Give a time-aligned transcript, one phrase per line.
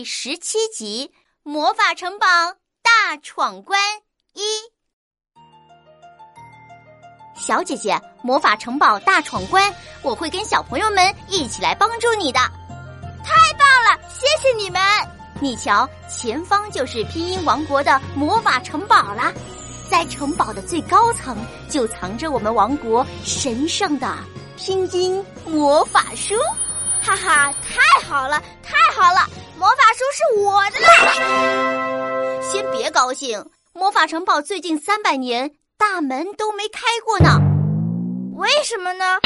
[0.00, 2.26] 第十七集《魔法城堡
[2.82, 3.78] 大闯关
[4.32, 4.40] 一》。
[7.36, 12.40] 小姐姐，魔法城堡大闯关，我会跟小朋友们一起来帮助你的。
[13.22, 14.80] 太棒了，谢谢你们！
[15.38, 19.30] 你瞧，前方就是拼音王国的魔法城堡了，
[19.90, 21.36] 在城堡的最高层
[21.68, 24.16] 就藏着我们王国神圣的
[24.56, 26.34] 拼音魔法书。
[27.02, 29.28] 哈哈，太好了，太好了！
[29.60, 32.40] 魔法书是我的了。
[32.40, 33.44] 先别高兴，
[33.74, 37.38] 魔法城堡最近三百年大门都没开过呢。
[38.36, 39.18] 为什么呢？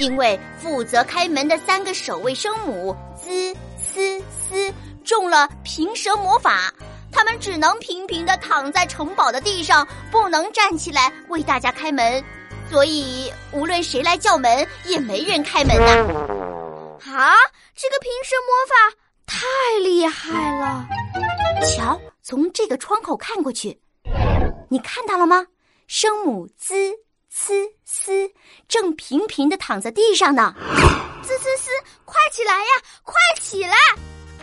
[0.00, 3.30] 因为负责开门的三个守卫生母滋、
[3.78, 4.74] 呲、斯
[5.04, 6.74] 中了平蛇魔法，
[7.12, 12.20] 他们只能平平的躺在城堡的地上，不能站起来为大家开门，
[12.68, 15.92] 所以无论谁来叫门，也没人开门呐。
[17.06, 17.36] 啊，
[17.76, 18.96] 这个平时魔法
[19.34, 20.86] 太厉害了！
[21.76, 23.76] 瞧，从这个窗口看过去，
[24.68, 25.44] 你看到了吗？
[25.88, 26.72] 声母滋
[27.34, 28.30] 呲丝
[28.68, 30.54] 正平平的躺在地上呢。
[31.20, 31.68] 滋滋丝，
[32.04, 32.70] 快起来呀，
[33.02, 33.74] 快起来！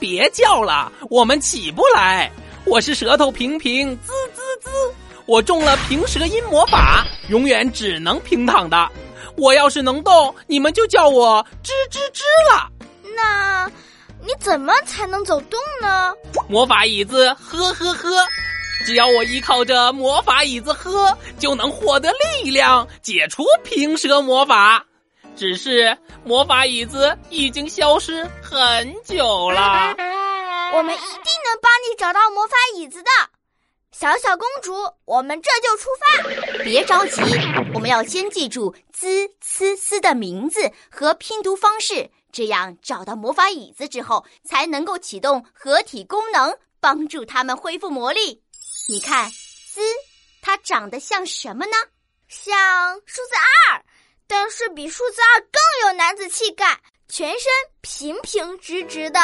[0.00, 2.28] 别叫了，我们起不来。
[2.64, 4.70] 我是舌头平平滋滋滋，
[5.24, 8.90] 我中了平舌音魔法，永远只能平躺的。
[9.36, 12.68] 我要是能动，你们就叫我吱吱吱了。
[13.14, 13.70] 那，
[14.22, 16.14] 你怎么才能走动呢？
[16.48, 18.26] 魔法椅子，呵呵呵！
[18.86, 22.10] 只要我依靠着魔法椅子喝，就能获得
[22.42, 24.84] 力量，解除平舌魔法。
[25.36, 29.94] 只是魔法椅子已经消失很久了。
[30.74, 33.10] 我们一定能帮你找到魔法椅子的。
[33.92, 34.72] 小小公主，
[35.04, 36.62] 我们这就出发。
[36.62, 37.20] 别着急，
[37.74, 48.42] 我们要先记住滋呲丝的名字和拼读方式，这样找到魔法椅子之后，才能够启动合体功能，帮助他们恢复魔力。
[48.88, 49.80] 你看，滋，
[50.42, 51.72] 它长得像什么呢？
[52.28, 53.34] 像数字
[53.70, 53.82] 二，
[54.26, 59.18] 但是比数字二更有男子气概，全身平平直直的。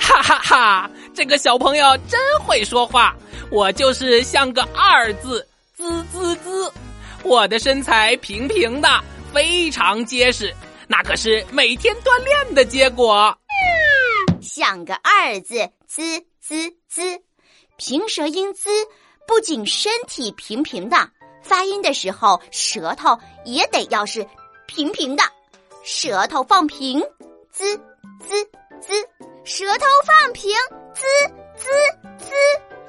[0.00, 3.14] 哈哈哈，这个小朋友真会说话。
[3.50, 6.72] 我就是像个二字，滋滋滋。
[7.22, 8.88] 我的身材平平的，
[9.32, 10.54] 非常结实，
[10.88, 13.36] 那可是每天锻炼的结果。
[14.40, 17.22] 像个二字，滋滋滋。
[17.76, 18.70] 平舌音滋，
[19.26, 20.96] 不仅身体平平的，
[21.42, 24.26] 发音的时候舌头也得要是
[24.66, 25.24] 平平的，
[25.82, 27.00] 舌头放平，
[27.50, 27.76] 滋
[28.20, 28.44] 滋
[28.80, 29.08] 滋，
[29.44, 30.52] 舌头放平，
[30.94, 31.02] 滋
[31.56, 32.32] 滋滋。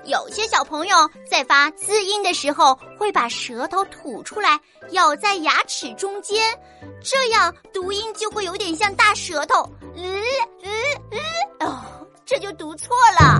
[0.05, 4.59] 有些小朋友在发滋音的时候，会把舌头吐出来，
[4.91, 6.57] 咬在牙齿中间，
[7.03, 9.67] 这样读音就会有点像大舌头。
[9.95, 10.23] 嗯
[10.61, 10.71] 嗯
[11.11, 13.39] 嗯，哦，这就读错了。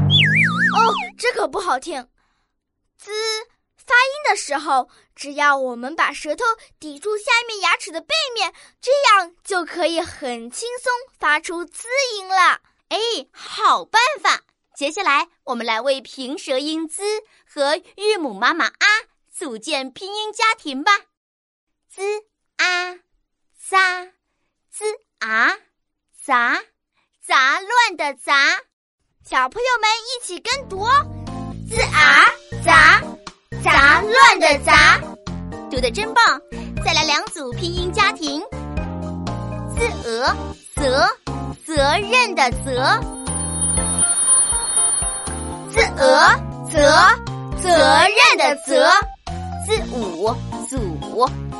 [0.76, 2.02] 哦，这可不好听。
[2.98, 3.12] 滋
[3.78, 6.44] 发音的时候，只要我们把舌头
[6.80, 8.52] 抵住下面牙齿的背面，
[8.82, 11.88] 这样就可以很轻松发出滋
[12.18, 12.60] 音了。
[12.90, 12.98] 哎，
[13.32, 14.42] 好办法。
[14.76, 17.02] 接下来，我们来为平舌音 “z”
[17.48, 20.92] 和韵母妈妈 “a” 组建拼音家庭吧。
[21.90, 22.04] z
[22.58, 23.00] a
[23.58, 23.78] z
[24.70, 24.86] z
[25.20, 25.58] a
[26.26, 26.62] 杂
[27.26, 28.60] 杂乱的杂，
[29.24, 30.92] 小朋友们一起跟读哦
[31.70, 32.26] ：z a
[32.66, 33.02] 杂
[33.64, 35.00] 杂乱的杂，
[35.72, 36.42] 读的真棒！
[36.84, 38.42] 再来两组拼音家庭
[39.78, 40.36] ：z 鹅
[40.76, 41.08] 责
[41.66, 43.15] 责任的责。
[45.76, 46.08] 字额
[46.72, 46.80] 责
[47.62, 48.90] 责任的责，
[49.66, 50.34] 字午
[50.70, 50.80] 祖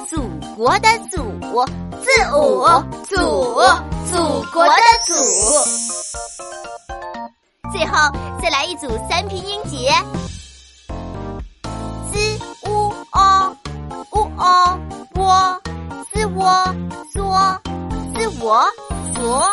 [0.10, 0.24] 祖
[0.56, 1.18] 国的祖，
[2.02, 2.66] 字午
[3.04, 3.14] 祖
[4.10, 4.16] 祖
[4.54, 4.72] 国的
[5.06, 5.14] 祖。
[7.74, 7.92] 最后
[8.42, 9.92] 再来一组三拼音节
[12.14, 13.56] ：z u o
[14.12, 14.80] u o
[15.16, 15.62] 窝
[16.14, 16.74] ，z 窝
[17.14, 17.62] 作
[18.16, 18.66] ，z 我
[19.14, 19.44] 左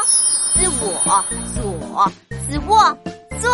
[0.54, 2.12] ，z 我左
[2.48, 2.96] ，z 卧
[3.40, 3.50] 坐。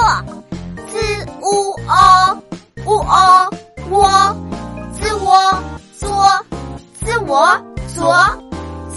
[0.91, 2.43] Z u o
[2.85, 3.51] u o
[3.91, 4.37] 窝，
[4.93, 5.63] 自我
[5.99, 6.07] 左，
[7.01, 7.63] 自我
[7.95, 8.15] 左，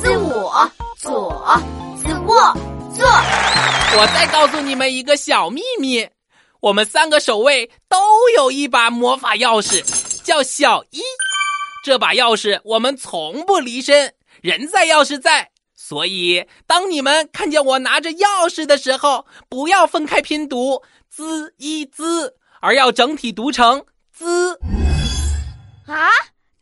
[0.02, 1.62] 自我左，
[2.02, 2.58] 自我
[2.94, 3.06] 坐。
[3.98, 6.08] 我再告诉你们一个小秘密，
[6.60, 7.98] 我们三个守卫都
[8.36, 9.84] 有一把魔法钥匙，
[10.24, 11.02] 叫小一。
[11.84, 15.50] 这把钥匙我们从不离身，人在钥匙在。
[15.92, 20.82] 所以当你们看见我拿着钥匙的时候，不要分开拼读。
[21.10, 24.26] z 一 z，而要整体读成 z。
[25.86, 26.10] 啊，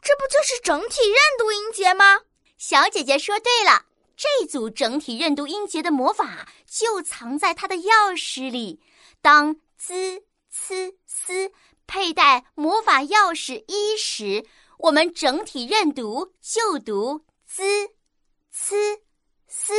[0.01, 2.21] 这不就是整体认读音节吗？
[2.57, 3.85] 小姐姐说对了，
[4.17, 8.81] 这组整体认读音节的魔法就藏在它的钥匙里。
[9.21, 11.51] 当 z、c、s
[11.85, 14.43] 佩戴魔法钥匙一时，
[14.79, 17.89] 我们整体认读就读 z、
[18.49, 18.75] c、
[19.51, 19.73] s、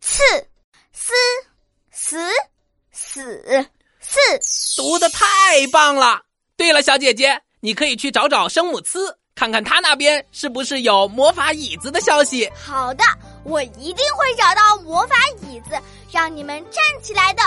[0.00, 0.24] 次、
[0.72, 1.04] 思、
[1.92, 2.18] 死、
[2.90, 3.70] 死、
[4.00, 4.82] 四。
[4.82, 6.20] 读的太棒了！
[6.56, 12.50] 对了，小姐姐，你可以去找找生母呲，看看他那边是不是有魔法椅子的消息。
[12.52, 13.04] 好的，
[13.44, 15.80] 我一定会找到魔法椅子，
[16.10, 17.42] 让你们站起来的。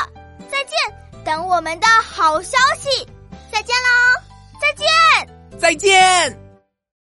[0.49, 0.77] 再见，
[1.29, 3.07] 等我们的好消息。
[3.51, 4.19] 再见喽！
[4.59, 6.48] 再见，再见。